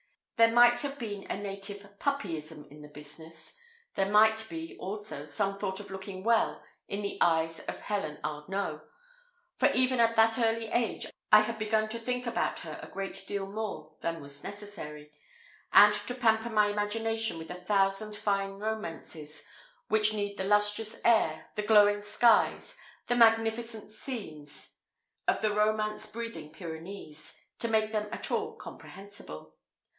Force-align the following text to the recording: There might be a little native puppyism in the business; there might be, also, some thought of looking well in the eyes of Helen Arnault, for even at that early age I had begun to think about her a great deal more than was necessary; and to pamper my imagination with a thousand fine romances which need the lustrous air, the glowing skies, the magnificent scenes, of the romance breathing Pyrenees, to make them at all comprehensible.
There 0.35 0.51
might 0.51 0.83
be 0.97 1.15
a 1.15 1.17
little 1.19 1.37
native 1.43 1.99
puppyism 1.99 2.65
in 2.71 2.81
the 2.81 2.87
business; 2.87 3.55
there 3.93 4.09
might 4.09 4.47
be, 4.49 4.75
also, 4.79 5.25
some 5.25 5.59
thought 5.59 5.79
of 5.79 5.91
looking 5.91 6.23
well 6.23 6.63
in 6.87 7.03
the 7.03 7.19
eyes 7.21 7.59
of 7.59 7.81
Helen 7.81 8.17
Arnault, 8.23 8.81
for 9.57 9.69
even 9.73 9.99
at 9.99 10.15
that 10.15 10.39
early 10.39 10.69
age 10.69 11.05
I 11.31 11.41
had 11.41 11.59
begun 11.59 11.87
to 11.89 11.99
think 11.99 12.25
about 12.25 12.61
her 12.61 12.79
a 12.81 12.89
great 12.89 13.25
deal 13.27 13.45
more 13.45 13.93
than 14.01 14.19
was 14.19 14.43
necessary; 14.43 15.13
and 15.71 15.93
to 15.93 16.15
pamper 16.15 16.49
my 16.49 16.69
imagination 16.69 17.37
with 17.37 17.51
a 17.51 17.61
thousand 17.63 18.15
fine 18.15 18.53
romances 18.53 19.45
which 19.89 20.15
need 20.15 20.35
the 20.39 20.43
lustrous 20.43 20.99
air, 21.05 21.51
the 21.53 21.61
glowing 21.61 22.01
skies, 22.01 22.75
the 23.05 23.15
magnificent 23.15 23.91
scenes, 23.91 24.75
of 25.27 25.41
the 25.43 25.53
romance 25.53 26.07
breathing 26.07 26.49
Pyrenees, 26.51 27.39
to 27.59 27.67
make 27.67 27.91
them 27.91 28.07
at 28.11 28.31
all 28.31 28.55
comprehensible. 28.55 29.53